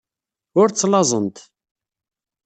[0.59, 1.37] Ur ttlaẓent.